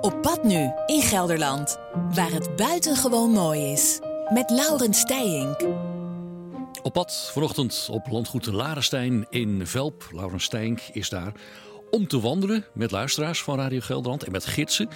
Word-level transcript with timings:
Op 0.00 0.22
pad 0.22 0.44
nu 0.44 0.72
in 0.86 1.02
Gelderland, 1.02 1.78
waar 2.14 2.30
het 2.30 2.56
buitengewoon 2.56 3.30
mooi 3.30 3.72
is. 3.72 4.00
Met 4.28 4.50
Laurens 4.50 4.98
Steijink. 4.98 5.60
Op 6.82 6.92
pad 6.92 7.30
vanochtend 7.32 7.88
op 7.90 8.06
landgoed 8.10 8.46
Larenstein 8.46 9.26
in 9.30 9.66
Velp. 9.66 10.08
Laurens 10.12 10.44
Steink 10.44 10.80
is 10.92 11.08
daar 11.08 11.32
om 11.90 12.06
te 12.06 12.20
wandelen 12.20 12.64
met 12.74 12.90
luisteraars 12.90 13.42
van 13.42 13.58
Radio 13.58 13.80
Gelderland 13.80 14.24
en 14.24 14.32
met 14.32 14.46
gidsen. 14.46 14.88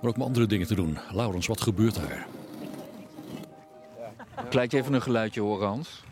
Maar 0.00 0.10
ook 0.10 0.16
met 0.16 0.26
andere 0.26 0.46
dingen 0.46 0.66
te 0.66 0.74
doen. 0.74 0.98
Laurens, 1.12 1.46
wat 1.46 1.60
gebeurt 1.60 1.94
daar? 1.94 2.26
Laat 4.50 4.70
je 4.70 4.76
even 4.76 4.92
een 4.92 5.02
geluidje 5.02 5.40
horen, 5.40 5.68
Hans. 5.68 6.02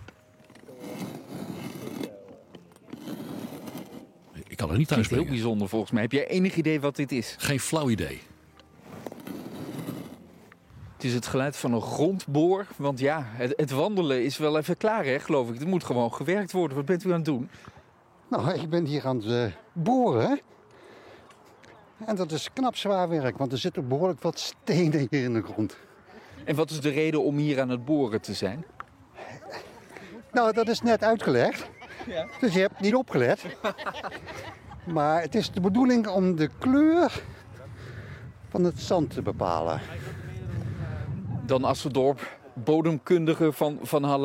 Er 4.77 4.83
niet 4.83 4.91
thuis 4.91 5.09
Het 5.09 5.19
is 5.19 5.23
heel 5.23 5.35
bijzonder 5.35 5.69
volgens 5.69 5.91
mij. 5.91 6.03
Heb 6.03 6.13
jij 6.13 6.27
enig 6.27 6.55
idee 6.55 6.81
wat 6.81 6.97
dit 6.97 7.13
is? 7.13 7.35
Geen 7.39 7.61
flauw 7.61 7.89
idee. 7.89 8.21
Het 10.95 11.05
is 11.05 11.15
het 11.15 11.27
geluid 11.27 11.57
van 11.57 11.73
een 11.73 11.81
grondboor. 11.81 12.67
Want 12.77 12.99
ja, 12.99 13.23
het, 13.27 13.53
het 13.57 13.71
wandelen 13.71 14.25
is 14.25 14.37
wel 14.37 14.59
even 14.59 14.77
klaar, 14.77 15.05
hè, 15.05 15.19
geloof 15.19 15.51
ik. 15.51 15.61
Er 15.61 15.69
moet 15.69 15.85
gewoon 15.85 16.13
gewerkt 16.13 16.53
worden. 16.53 16.77
Wat 16.77 16.87
bent 16.87 17.05
u 17.05 17.09
aan 17.09 17.17
het 17.17 17.25
doen? 17.25 17.51
Nou, 18.29 18.53
ik 18.53 18.71
ben 18.71 18.85
hier 18.85 19.07
aan 19.07 19.17
het 19.17 19.27
eh, 19.27 19.59
boren. 19.73 20.41
En 22.07 22.17
dat 22.17 22.33
is 22.33 22.53
knap 22.53 22.77
zwaar 22.77 23.09
werk, 23.09 23.39
want 23.39 23.53
er 23.53 23.59
zitten 23.59 23.89
behoorlijk 23.89 24.23
wat 24.23 24.39
stenen 24.39 25.07
hier 25.11 25.25
in 25.25 25.33
de 25.33 25.43
grond. 25.43 25.77
En 26.45 26.55
wat 26.55 26.71
is 26.71 26.81
de 26.81 26.91
reden 26.91 27.23
om 27.23 27.37
hier 27.37 27.61
aan 27.61 27.69
het 27.69 27.85
boren 27.85 28.21
te 28.21 28.35
zijn? 28.35 28.65
Nou, 30.33 30.53
dat 30.53 30.69
is 30.69 30.83
net 30.83 31.03
uitgelegd. 31.03 31.69
Dus 32.41 32.55
je 32.55 32.61
hebt 32.61 32.81
niet 32.81 32.95
opgelet. 32.95 33.45
Maar 34.87 35.21
het 35.21 35.35
is 35.35 35.51
de 35.51 35.61
bedoeling 35.61 36.09
om 36.09 36.37
de 36.37 36.51
kleur 36.59 37.23
van 38.49 38.65
het 38.65 38.81
zand 38.81 39.11
te 39.11 39.23
bepalen. 39.23 39.81
Dan 41.47 41.65
Assendorp, 41.65 42.39
bodemkundige 42.55 43.53
van, 43.53 43.79
van. 43.83 44.23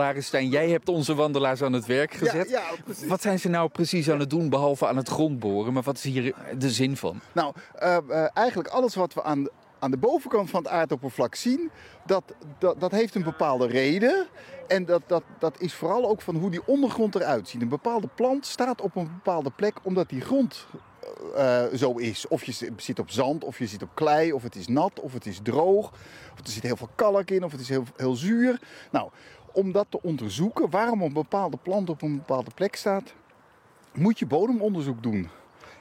Jij 0.50 0.70
hebt 0.70 0.90
onze 0.90 1.16
wandelaars 1.16 1.62
aan 1.62 1.73
het 1.73 1.86
werk 1.86 2.14
gezet. 2.14 2.50
Ja, 2.50 2.59
ja, 2.59 2.76
precies. 2.84 3.08
Wat 3.08 3.22
zijn 3.22 3.40
ze 3.40 3.50
nou 3.50 3.70
precies 3.70 4.09
aan 4.09 4.20
het 4.20 4.30
doen, 4.30 4.50
behalve 4.50 4.88
aan 4.88 4.98
het 4.98 5.09
grondboren? 5.09 5.73
Maar 5.73 5.84
wat 5.84 5.95
is 5.95 6.03
hier 6.03 6.36
de 6.58 6.70
zin 6.70 6.98
van? 6.98 7.20
Nou, 7.31 7.53
eh, 7.73 7.98
eh, 7.98 8.28
eigenlijk 8.34 8.70
alles 8.70 8.96
wat 8.96 9.14
we 9.14 9.23
aan, 9.23 9.48
aan 9.82 9.92
de 9.92 9.98
bovenkant 9.98 10.50
van 10.50 10.64
het 10.64 10.72
aardoppervlak 10.72 11.36
zien, 11.36 11.72
dat, 12.06 12.24
dat, 12.60 12.80
dat 12.80 12.92
heeft 12.92 13.16
een 13.16 13.24
bepaalde 13.24 13.68
reden. 13.68 14.28
En 14.68 14.86
dat, 14.86 15.02
dat, 15.08 15.24
dat 15.40 15.60
is 15.60 15.74
vooral 15.74 16.10
ook 16.10 16.22
van 16.22 16.36
hoe 16.36 16.50
die 16.50 16.68
ondergrond 16.68 17.16
eruit 17.16 17.48
ziet. 17.48 17.62
Een 17.62 17.70
bepaalde 17.70 18.09
plant 18.16 18.46
staat 18.46 18.82
op 18.82 18.96
een 18.96 19.12
bepaalde 19.14 19.52
plek 19.52 19.78
omdat 19.84 20.09
die 20.09 20.22
grond 20.22 20.66
eh, 21.36 21.64
zo 21.74 21.94
is. 21.94 22.28
Of 22.28 22.44
je 22.44 22.52
zi- 22.52 22.70
zit 22.78 23.00
op 23.00 23.09
zand, 23.09 23.44
of 23.44 23.58
je 23.58 23.68
zit 23.68 23.84
op 23.84 23.90
klei, 23.94 24.34
of 24.34 24.44
het 24.44 24.56
is 24.56 24.68
nat, 24.68 25.00
of 25.00 25.14
het 25.14 25.26
is 25.26 25.40
droog. 25.44 25.92
Of 26.34 26.40
er 26.44 26.52
zit 26.52 26.64
heel 26.64 26.78
veel 26.78 26.90
kalk 26.96 27.30
in, 27.30 27.44
of 27.44 27.52
het 27.52 27.62
is 27.62 27.70
heel, 27.70 27.84
heel 27.96 28.16
zuur. 28.16 28.62
Nou, 28.92 29.09
om 29.52 29.72
dat 29.72 29.86
te 29.90 30.02
onderzoeken, 30.02 30.70
waarom 30.70 31.02
een 31.02 31.14
bepaalde 31.14 31.58
plant 31.58 31.90
op 31.90 32.02
een 32.02 32.16
bepaalde 32.16 32.52
plek 32.56 32.76
staat, 32.76 33.14
moet 33.94 34.20
je 34.20 34.26
bodemonderzoek 34.26 35.04
doen. 35.04 35.30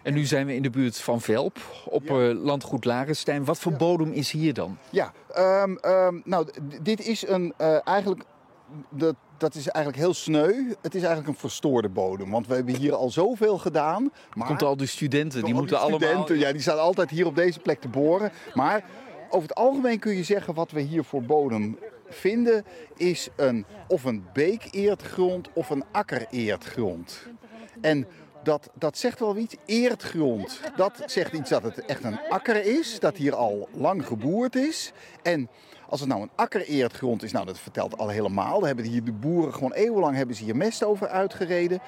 En 0.02 0.14
nu 0.14 0.24
zijn 0.24 0.46
we 0.46 0.54
in 0.54 0.62
de 0.62 0.70
buurt 0.70 1.00
van 1.00 1.20
Velp, 1.20 1.58
op 1.84 2.08
Ja. 2.08 2.28
eh, 2.28 2.42
landgoed 2.42 2.84
Larenstein. 2.84 3.44
Wat 3.44 3.58
voor 3.58 3.72
bodem 3.72 4.12
is 4.12 4.30
hier 4.30 4.54
dan? 4.54 4.78
Ja, 4.90 5.12
ehm, 5.32 5.76
ehm, 5.76 6.20
nou, 6.24 6.46
dit 6.82 7.06
is 7.06 7.28
een 7.28 7.52
eh, 7.56 7.86
eigenlijk. 7.86 8.22
Dat, 8.88 9.14
dat 9.38 9.54
is 9.54 9.68
eigenlijk 9.68 10.04
heel 10.04 10.14
sneu. 10.14 10.52
Het 10.82 10.94
is 10.94 11.00
eigenlijk 11.02 11.28
een 11.28 11.40
verstoorde 11.40 11.88
bodem. 11.88 12.30
Want 12.30 12.46
we 12.46 12.54
hebben 12.54 12.76
hier 12.76 12.94
al 12.94 13.10
zoveel 13.10 13.58
gedaan. 13.58 14.12
Maar 14.34 14.46
Komt 14.46 14.62
al 14.62 14.76
die 14.76 14.86
studenten, 14.86 15.40
die 15.44 15.52
al 15.54 15.58
moeten 15.60 15.78
allemaal... 15.80 15.98
studenten, 15.98 16.38
ja, 16.38 16.52
die 16.52 16.60
staan 16.60 16.78
altijd 16.78 17.10
hier 17.10 17.26
op 17.26 17.34
deze 17.34 17.60
plek 17.60 17.80
te 17.80 17.88
boren. 17.88 18.32
Maar 18.54 18.84
over 19.28 19.48
het 19.48 19.54
algemeen 19.56 19.98
kun 19.98 20.16
je 20.16 20.24
zeggen 20.24 20.54
wat 20.54 20.70
we 20.70 20.80
hier 20.80 21.04
voor 21.04 21.22
bodem 21.22 21.78
vinden 22.08 22.64
is 22.96 23.28
een 23.36 23.64
of 23.88 24.04
een 24.04 24.24
beekeerdgrond 24.32 25.48
of 25.52 25.70
een 25.70 25.84
akkereerdgrond. 25.92 27.26
En 27.80 28.06
dat, 28.42 28.70
dat 28.74 28.98
zegt 28.98 29.18
wel 29.18 29.36
iets. 29.36 29.54
Eerdgrond, 29.66 30.60
dat 30.76 31.02
zegt 31.06 31.32
iets 31.32 31.50
dat 31.50 31.62
het 31.62 31.84
echt 31.84 32.04
een 32.04 32.20
akker 32.28 32.64
is, 32.64 33.00
dat 33.00 33.16
hier 33.16 33.34
al 33.34 33.68
lang 33.72 34.06
geboerd 34.06 34.56
is. 34.56 34.92
En 35.22 35.48
als 35.90 36.00
het 36.00 36.08
nou 36.08 36.22
een 36.22 36.30
akkereerdgrond 36.34 37.22
is, 37.22 37.32
nou 37.32 37.46
dat 37.46 37.58
vertelt 37.58 37.98
al 37.98 38.08
helemaal. 38.08 38.58
Daar 38.58 38.66
hebben 38.66 38.84
hier 38.84 39.04
de 39.04 39.12
boeren 39.12 39.54
gewoon 39.54 39.72
eeuwenlang 39.72 40.16
hebben 40.16 40.36
ze 40.36 40.44
hier 40.44 40.56
mest 40.56 40.84
over 40.84 41.08
uitgereden. 41.08 41.80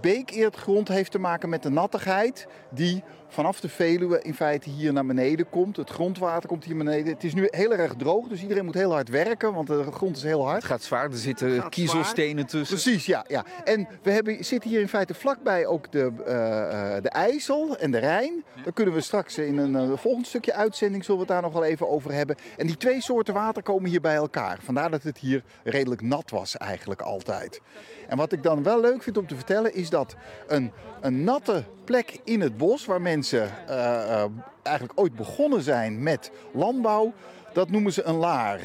Beekeerdgrond 0.00 0.88
heeft 0.88 1.10
te 1.10 1.18
maken 1.18 1.48
met 1.48 1.62
de 1.62 1.70
nattigheid 1.70 2.46
die 2.70 3.02
vanaf 3.28 3.60
de 3.60 3.68
Veluwe 3.68 4.22
in 4.22 4.34
feite 4.34 4.70
hier 4.70 4.92
naar 4.92 5.06
beneden 5.06 5.48
komt. 5.48 5.76
Het 5.76 5.90
grondwater 5.90 6.48
komt 6.48 6.64
hier 6.64 6.76
beneden. 6.76 7.12
Het 7.12 7.24
is 7.24 7.34
nu 7.34 7.48
heel 7.50 7.72
erg 7.72 7.94
droog, 7.94 8.28
dus 8.28 8.42
iedereen 8.42 8.64
moet 8.64 8.74
heel 8.74 8.92
hard 8.92 9.08
werken, 9.08 9.52
want 9.52 9.66
de 9.66 9.92
grond 9.92 10.16
is 10.16 10.22
heel 10.22 10.44
hard. 10.44 10.56
Het 10.56 10.70
gaat 10.70 10.82
zwaar, 10.82 11.10
er 11.10 11.16
zitten 11.16 11.68
kiezelstenen 11.68 12.46
tussen. 12.46 12.80
Precies, 12.80 13.06
ja. 13.06 13.24
ja. 13.28 13.44
En 13.64 13.88
we 14.02 14.10
hebben, 14.10 14.44
zitten 14.44 14.70
hier 14.70 14.80
in 14.80 14.88
feite 14.88 15.14
vlakbij 15.14 15.66
ook 15.66 15.92
de, 15.92 16.12
eh, 16.26 16.96
eh, 16.96 17.02
de 17.02 17.08
IJssel 17.08 17.78
en 17.78 17.90
de 17.90 17.98
Rijn. 17.98 18.44
Daar 18.64 18.72
kunnen 18.72 18.94
we 18.94 19.00
straks 19.00 19.38
in 19.38 19.58
een 19.58 19.76
eh, 19.76 19.96
volgend 19.96 20.26
stukje 20.26 20.54
uitzending 20.54 21.04
zullen 21.04 21.20
we 21.20 21.26
het 21.26 21.34
daar 21.34 21.50
nog 21.50 21.60
wel 21.60 21.70
even 21.70 21.88
over 21.88 22.12
hebben. 22.12 22.36
En 22.56 22.66
die 22.66 22.76
twee 22.76 23.02
soorten 23.02 23.34
water 23.34 23.45
komen 23.52 23.90
hier 23.90 24.00
bij 24.00 24.14
elkaar. 24.14 24.58
Vandaar 24.62 24.90
dat 24.90 25.02
het 25.02 25.18
hier 25.18 25.44
redelijk 25.64 26.02
nat 26.02 26.30
was 26.30 26.56
eigenlijk 26.56 27.02
altijd. 27.02 27.60
En 28.08 28.16
wat 28.16 28.32
ik 28.32 28.42
dan 28.42 28.62
wel 28.62 28.80
leuk 28.80 29.02
vind 29.02 29.18
om 29.18 29.26
te 29.26 29.34
vertellen 29.34 29.74
is 29.74 29.90
dat 29.90 30.16
een, 30.46 30.72
een 31.00 31.24
natte 31.24 31.64
plek 31.84 32.20
in 32.24 32.40
het 32.40 32.56
bos 32.56 32.84
waar 32.86 33.00
mensen 33.00 33.68
eh, 33.68 34.22
eh, 34.22 34.30
eigenlijk 34.62 35.00
ooit 35.00 35.14
begonnen 35.14 35.62
zijn 35.62 36.02
met 36.02 36.30
landbouw, 36.52 37.12
dat 37.52 37.70
noemen 37.70 37.92
ze 37.92 38.02
een 38.02 38.16
laar. 38.16 38.60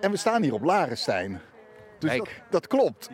En 0.00 0.10
we 0.10 0.16
staan 0.16 0.42
hier 0.42 0.54
op 0.54 0.62
Larenstein. 0.62 1.40
Dus 2.00 2.16
dat, 2.16 2.22
Kijk. 2.26 2.42
dat 2.50 2.66
klopt. 2.66 3.08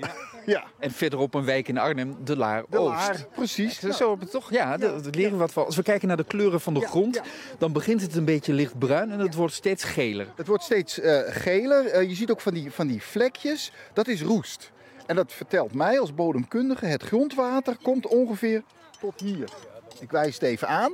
Ja. 0.47 0.65
En 0.79 0.91
verderop 0.91 1.35
een 1.35 1.45
wijk 1.45 1.69
in 1.69 1.79
Arnhem, 1.79 2.17
de 2.25 2.37
Laar 2.37 2.65
De 2.71 2.79
Oost. 2.79 2.91
laar, 2.91 3.27
precies. 3.35 3.79
Zo 3.79 3.87
hebben 3.89 4.17
we 4.19 4.23
het 4.23 4.31
toch? 4.31 4.51
Ja, 4.51 4.77
dat 4.77 5.05
dat 5.05 5.15
leren 5.15 5.33
we 5.33 5.39
wat 5.39 5.53
van. 5.53 5.65
Als 5.65 5.77
we 5.77 5.83
kijken 5.83 6.09
naar 6.09 6.17
de 6.17 6.25
kleuren 6.25 6.61
van 6.61 6.75
de 6.75 6.81
Ja, 6.81 6.87
grond, 6.87 7.15
ja. 7.15 7.23
dan 7.59 7.73
begint 7.73 8.01
het 8.01 8.15
een 8.17 8.25
beetje 8.25 8.53
lichtbruin 8.53 9.11
en 9.11 9.19
het 9.19 9.35
wordt 9.35 9.55
steeds 9.55 9.85
geler. 9.85 10.27
Het 10.37 10.47
wordt 10.47 10.63
steeds 10.63 11.01
eh, 11.01 11.21
geler. 11.27 11.87
Eh, 11.87 12.09
je 12.09 12.15
ziet 12.15 12.31
ook 12.31 12.41
van 12.41 12.55
die, 12.55 12.71
van 12.73 12.87
die 12.87 13.03
vlekjes. 13.03 13.73
Dat 13.93 14.09
is 14.09 14.23
roest. 14.23 14.73
En 15.07 15.17
dat 15.17 15.33
vertelt 15.33 15.75
mij 15.75 16.01
als 16.01 16.15
bodemkundige. 16.15 16.87
Het 16.87 17.03
grondwater 17.03 17.77
komt 17.83 18.07
ongeveer 18.07 18.63
tot 19.01 19.21
hier. 19.21 19.49
Ik 20.01 20.11
wijs 20.11 20.35
het 20.35 20.43
even 20.43 20.69
aan. 20.69 20.93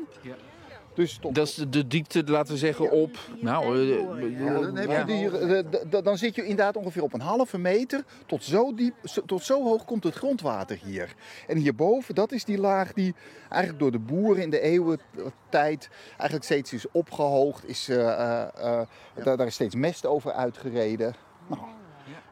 Dus 0.94 1.18
tot 1.20 1.34
Dat 1.34 1.46
is 1.48 1.54
de, 1.54 1.86
diepte, 1.86 2.24
laten 2.24 2.52
we 2.52 2.58
zeggen, 2.58 2.90
op. 2.90 3.18
Nou, 3.40 3.78
Ja, 3.78 4.60
dan, 4.60 4.76
heb 4.76 5.06
je 5.08 6.16
zit 6.16 6.34
je 6.34 6.42
inderdaad 6.42 6.76
ongeveer 6.76 7.02
op 7.02 7.12
een 7.12 7.20
halve 7.20 7.58
meter. 7.58 8.04
Tot 8.26 8.44
zo, 8.44 8.74
diep, 8.74 8.94
tot 9.26 9.42
zo 9.42 9.62
hoog 9.62 9.84
komt 9.84 10.04
het 10.04 10.14
grondwater 10.14 10.78
hier. 10.84 11.14
En 11.46 11.56
hierboven, 11.56 12.14
dat 12.14 12.32
is 12.32 12.44
die 12.44 12.58
laag 12.58 12.92
die 12.92 13.14
eigenlijk 13.48 13.82
door 13.82 13.92
de 13.92 13.98
boeren 13.98 14.42
in 14.42 14.50
de 14.50 14.60
eeuwentijd 14.60 15.88
eigenlijk 16.08 16.44
steeds 16.44 16.72
is 16.72 16.90
opgehoogd. 16.90 17.68
Is, 17.68 17.88
eh, 17.88 17.98
eh, 17.98 18.48
eh, 18.80 18.86
daar, 19.24 19.36
daar 19.36 19.46
is 19.46 19.54
steeds 19.54 19.74
mest 19.74 20.06
over 20.06 20.32
uitgereden. 20.32 21.14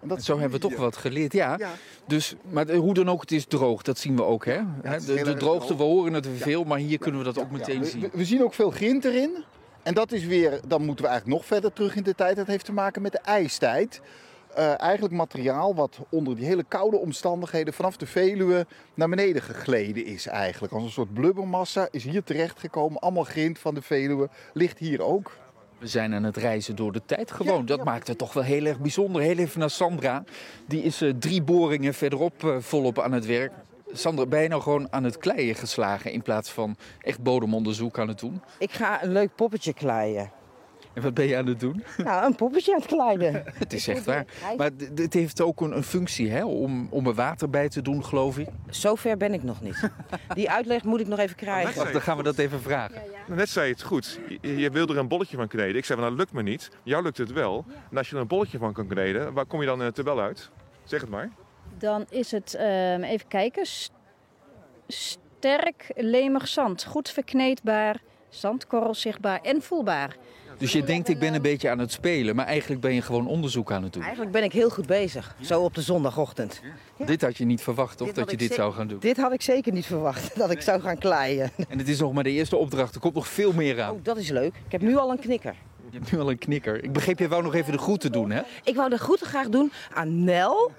En 0.01 0.09
dat 0.09 0.23
Zo 0.23 0.39
hebben 0.39 0.61
we 0.61 0.69
toch 0.69 0.79
wat 0.79 0.97
geleerd, 0.97 1.33
ja. 1.33 1.55
Ja. 1.59 1.71
Dus, 2.07 2.35
maar 2.51 2.71
hoe 2.75 2.95
dan 2.95 3.09
ook, 3.11 3.21
het 3.21 3.33
is 3.33 3.45
droog, 3.45 3.83
dat 3.83 3.99
zien 3.99 4.17
we 4.17 4.23
ook, 4.23 4.45
hè? 4.45 4.61
De, 4.83 4.99
droogte, 5.15 5.35
droog. 5.37 5.69
we 5.69 5.83
horen 5.83 6.13
het 6.13 6.27
veel, 6.37 6.65
maar 6.65 6.79
hier 6.79 6.99
kunnen 6.99 7.21
we 7.21 7.27
dat 7.33 7.39
ook 7.39 7.51
meteen 7.51 7.85
zien. 7.85 8.01
we- 8.01 8.11
we 8.13 8.25
zien 8.25 8.43
ook 8.43 8.55
veel 8.55 8.71
grind 8.71 9.05
erin. 9.05 9.45
En 9.83 9.95
dat 9.95 10.13
is 10.13 10.25
weer, 10.25 10.61
dan 10.69 10.85
moeten 10.85 11.05
we 11.05 11.11
eigenlijk 11.11 11.41
nog 11.41 11.49
verder 11.49 11.73
terug 11.73 11.97
in 11.97 12.03
de 12.03 12.15
tijd. 12.15 12.37
Dat 12.37 12.47
heeft 12.47 12.65
te 12.65 12.73
maken 12.73 13.03
met 13.03 13.13
de 13.13 13.19
ijstijd. 13.19 14.01
Eh, 14.55 14.81
eigenlijk 14.81 15.15
materiaal 15.15 15.75
wat 15.75 15.99
onder 16.09 16.37
die 16.37 16.45
hele 16.47 16.65
koude 16.69 16.97
omstandigheden 16.97 17.75
vanaf 17.75 17.97
de 17.97 18.07
Veluwe 18.07 18.67
naar 18.95 19.09
beneden 19.09 19.43
gegleden 19.43 20.05
is 20.05 20.27
eigenlijk. 20.27 20.73
Als 20.73 20.83
een 20.83 20.91
soort 20.91 21.15
blubbermassa 21.15 21.89
is 21.91 22.05
hier 22.05 22.23
terechtgekomen. 22.25 23.01
Allemaal 23.01 23.25
grind 23.25 23.59
van 23.59 23.75
de 23.75 23.83
Veluwe 23.83 24.29
ligt 24.53 24.79
hier 24.79 25.03
ook. 25.03 25.33
We 25.81 25.87
zijn 25.87 26.15
aan 26.15 26.23
het 26.23 26.37
reizen 26.37 26.77
door 26.77 26.93
de 26.93 27.03
tijd 27.07 27.31
gewoon. 27.31 27.67
Dat 27.67 27.85
maakt 27.85 28.09
het 28.09 28.19
toch 28.19 28.33
wel 28.33 28.43
heel 28.43 28.65
erg 28.65 28.79
bijzonder. 28.79 29.23
Heel 29.23 29.37
even 29.37 29.61
naar 29.61 29.71
Sandra. 29.71 30.25
Die 30.67 30.83
is 30.83 31.03
eh, 31.03 31.11
drie 31.19 31.43
boringen 31.43 31.95
verderop 31.95 32.45
eh, 32.45 32.57
volop 32.59 32.99
aan 32.99 33.13
het 33.13 33.27
werk. 33.27 33.53
Sandra, 33.93 34.27
ben 34.27 34.43
je 34.43 34.49
nou 34.49 34.63
gewoon 34.63 34.87
aan 34.91 35.05
het 35.05 35.19
kleien 35.19 35.55
geslagen 35.55 36.13
in 36.13 36.23
plaats 36.23 36.51
van 36.51 36.77
echt 37.01 37.23
bodemonderzoek 37.23 37.99
aan 37.99 38.09
het 38.09 38.19
doen? 38.19 38.43
Ik 38.59 38.73
ga 38.73 39.03
een 39.03 39.13
leuk 39.13 39.35
poppetje 39.35 39.73
kleien. 39.73 40.31
En 40.93 41.03
wat 41.03 41.15
ben 41.15 41.27
je 41.27 41.37
aan 41.37 41.47
het 41.47 41.61
doen? 41.61 41.85
Nou, 42.05 42.27
een 42.27 42.35
poppetje 42.35 42.73
aan 42.73 42.81
het 42.81 42.89
kleiden. 42.89 43.45
Het 43.55 43.73
is 43.73 43.89
echt 43.89 44.05
waar. 44.05 44.25
Maar 44.57 44.71
dit 44.93 45.13
heeft 45.13 45.41
ook 45.41 45.61
een, 45.61 45.77
een 45.77 45.83
functie 45.83 46.31
hè? 46.31 46.45
Om, 46.45 46.87
om 46.91 47.07
er 47.07 47.15
water 47.15 47.51
bij 47.51 47.69
te 47.69 47.83
doen, 47.83 48.05
geloof 48.05 48.39
ik. 48.39 48.49
Zover 48.71 49.17
ben 49.17 49.33
ik 49.33 49.43
nog 49.43 49.61
niet. 49.61 49.91
Die 50.35 50.51
uitleg 50.51 50.85
moet 50.85 51.01
ik 51.01 51.07
nog 51.07 51.19
even 51.19 51.37
krijgen. 51.37 51.77
Wacht, 51.77 51.93
dan 51.93 52.01
gaan 52.03 52.17
we 52.17 52.23
dat 52.23 52.39
even 52.39 52.61
vragen. 52.61 53.03
Net 53.27 53.49
zei 53.49 53.67
je 53.67 53.73
het 53.73 53.83
goed. 53.83 54.21
Je, 54.41 54.57
je 54.57 54.71
wilde 54.71 54.93
er 54.93 54.99
een 54.99 55.09
bolletje 55.09 55.37
van 55.37 55.49
kneden. 55.49 55.77
Ik 55.77 55.85
zei, 55.85 55.99
van, 55.99 56.09
nou, 56.09 56.19
dat 56.19 56.19
lukt 56.19 56.45
me 56.45 56.51
niet. 56.51 56.71
Jou 56.83 57.03
lukt 57.03 57.19
het 57.19 57.33
wel. 57.33 57.65
En 57.91 57.97
als 57.97 58.09
je 58.09 58.15
er 58.15 58.21
een 58.21 58.27
bolletje 58.27 58.59
van 58.59 58.73
kan 58.73 58.87
kneden, 58.87 59.33
waar 59.33 59.47
kom 59.47 59.61
je 59.61 59.67
dan 59.67 59.81
in 59.81 59.87
de 59.87 59.93
tabel 59.93 60.21
uit? 60.21 60.51
Zeg 60.85 61.01
het 61.01 61.11
maar. 61.11 61.31
Dan 61.79 62.07
is 62.09 62.31
het, 62.31 62.55
ehm, 62.55 63.03
even 63.03 63.29
kijken, 63.29 63.67
sterk 64.87 65.93
lemig 65.97 66.49
zand. 66.49 66.85
Goed 66.85 67.11
verkneedbaar, 67.11 68.01
Zandkorrels 68.29 69.01
zichtbaar 69.01 69.41
en 69.41 69.63
voelbaar. 69.63 70.17
Dus 70.61 70.73
je 70.73 70.83
denkt 70.85 71.09
ik 71.09 71.19
ben 71.19 71.35
een 71.35 71.43
beetje 71.43 71.71
aan 71.71 71.79
het 71.79 71.93
spelen, 71.93 72.37
maar 72.37 72.47
eigenlijk 72.47 72.81
ben 72.81 72.95
je 72.95 73.03
gewoon 73.03 73.27
onderzoek 73.27 73.73
aan 73.73 73.83
het 73.83 73.93
doen. 73.93 74.03
Eigenlijk 74.03 74.33
ben 74.33 74.43
ik 74.45 74.53
heel 74.53 74.71
goed 74.71 74.87
bezig, 74.87 75.37
zo 75.41 75.61
op 75.63 75.75
de 75.75 75.83
zondagochtend. 75.83 76.61
Dit 76.99 77.23
had 77.23 77.37
je 77.37 77.45
niet 77.45 77.61
verwacht, 77.63 77.97
toch? 77.99 78.13
Dat 78.13 78.31
je 78.31 78.37
dit 78.37 78.53
zou 78.53 78.73
gaan 78.73 78.87
doen. 78.89 78.99
Dit 78.99 79.17
had 79.17 79.33
ik 79.33 79.43
zeker 79.43 79.73
niet 79.73 79.87
verwacht, 79.87 80.37
dat 80.39 80.51
ik 80.51 80.61
zou 80.61 80.81
gaan 80.81 80.99
kleien. 80.99 81.51
En 81.69 81.79
het 81.79 81.89
is 81.89 81.99
nog 82.01 82.13
maar 82.13 82.25
de 82.25 82.31
eerste 82.31 82.57
opdracht. 82.57 82.95
Er 82.95 83.01
komt 83.01 83.15
nog 83.15 83.29
veel 83.29 83.53
meer 83.53 83.83
aan. 83.83 83.93
Oh, 83.93 83.99
dat 84.03 84.17
is 84.17 84.29
leuk. 84.29 84.55
Ik 84.67 84.73
heb 84.73 84.81
nu 84.81 84.97
al 84.97 85.11
een 85.11 85.19
knikker. 85.19 85.55
Je 85.91 85.99
hebt 85.99 86.13
nu 86.13 86.19
al 86.21 86.31
een 86.31 86.39
knikker. 86.39 86.85
Ik 86.85 86.93
begreep, 86.93 87.19
jij 87.19 87.29
wou 87.29 87.43
nog 87.43 87.55
even 87.55 87.73
de 87.73 87.79
groeten 87.79 88.13
doen, 88.13 88.31
hè? 88.31 88.41
Ik 88.65 88.75
wou 88.75 88.91
de 88.91 88.99
groeten 88.99 89.27
graag 89.27 89.49
doen 89.49 89.73
aan 89.95 90.25
Nel 90.25 90.71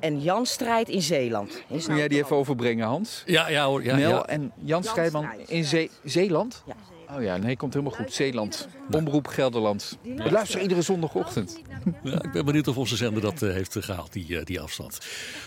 en 0.00 0.20
Jan 0.20 0.46
Strijd 0.46 0.88
in 0.88 1.02
Zeeland. 1.02 1.62
Kun 1.84 1.96
jij 1.96 2.08
die 2.08 2.18
even 2.18 2.36
overbrengen, 2.36 2.86
Hans? 2.86 3.22
Ja, 3.26 3.48
ja 3.48 3.66
hoor. 3.66 3.84
Ja, 3.84 3.96
Nel 3.96 4.10
ja. 4.10 4.26
en 4.26 4.52
Jan 4.56 4.84
Scheijman 4.84 5.28
Strijd. 5.30 5.48
in 5.50 5.64
Zee- 5.64 5.90
Zeeland? 6.04 6.62
Ja. 6.66 6.74
Oh 7.16 7.22
ja, 7.22 7.36
nee, 7.36 7.56
komt 7.56 7.74
helemaal 7.74 7.94
goed. 7.94 8.12
Zeeland. 8.12 8.68
Omroep 8.90 9.26
Gelderland. 9.26 9.98
We 10.02 10.30
luisteren 10.30 10.62
iedere 10.62 10.82
zondagochtend. 10.82 11.60
Ja, 12.02 12.22
ik 12.22 12.32
ben 12.32 12.44
benieuwd 12.44 12.68
of 12.68 12.76
onze 12.76 12.96
zender 12.96 13.22
dat 13.22 13.42
eh, 13.42 13.52
heeft 13.52 13.76
gehaald, 13.80 14.12
die, 14.12 14.38
eh, 14.38 14.44
die 14.44 14.60
afstand. 14.60 14.98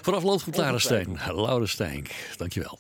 Vanaf 0.01 0.23
Landgoed 0.23 0.57
Larenstein, 0.57 1.17
Laura 1.25 1.65
Stijn, 1.65 2.05
dankjewel. 2.37 2.79